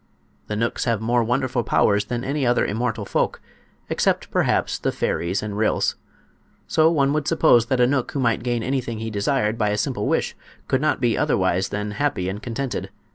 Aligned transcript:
The 0.47 0.55
knooks 0.55 0.85
have 0.85 0.99
more 0.99 1.23
wonderful 1.23 1.63
powers 1.63 2.05
than 2.05 2.23
any 2.23 2.43
other 2.43 2.65
immortal 2.65 3.05
folk—except, 3.05 4.31
perhaps, 4.31 4.79
the 4.79 4.91
fairies 4.91 5.43
and 5.43 5.55
ryls. 5.55 5.93
So 6.65 6.89
one 6.89 7.13
would 7.13 7.27
suppose 7.27 7.67
that 7.67 7.79
a 7.79 7.85
knook 7.85 8.13
who 8.13 8.19
might 8.19 8.41
gain 8.41 8.63
anything 8.63 8.97
he 8.97 9.11
desired 9.11 9.59
by 9.59 9.69
a 9.69 9.77
simple 9.77 10.07
wish 10.07 10.35
could 10.67 10.81
not 10.81 11.01
be 11.01 11.15
otherwise 11.15 11.69
than 11.69 11.91
happy 11.91 12.27
and 12.29 12.41
contented. 12.41 12.89